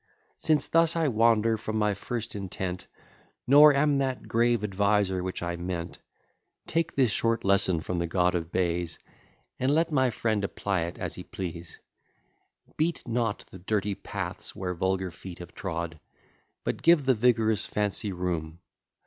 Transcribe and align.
Since 0.39 0.65
thus 0.65 0.95
I 0.95 1.09
wander 1.09 1.57
from 1.59 1.77
my 1.77 1.93
first 1.93 2.33
intent, 2.33 2.87
Nor 3.45 3.71
am 3.75 3.99
that 3.99 4.27
grave 4.27 4.63
adviser 4.63 5.21
which 5.21 5.43
I 5.43 5.57
meant, 5.57 5.99
Take 6.65 6.95
this 6.95 7.11
short 7.11 7.43
lesson 7.45 7.81
from 7.81 7.99
the 7.99 8.07
god 8.07 8.33
of 8.33 8.51
bays, 8.51 8.97
And 9.59 9.71
let 9.75 9.91
my 9.91 10.09
friend 10.09 10.43
apply 10.43 10.85
it 10.85 10.97
as 10.97 11.13
he 11.13 11.23
please: 11.23 11.77
Beat 12.77 13.07
not 13.07 13.45
the 13.51 13.59
dirty 13.59 13.93
paths 13.93 14.55
where 14.55 14.73
vulgar 14.73 15.11
feet 15.11 15.37
have 15.37 15.53
trod, 15.53 15.99
But 16.63 16.81
give 16.81 17.05
the 17.05 17.13
vigorous 17.13 17.67
fancy 17.67 18.11
room. 18.11 18.57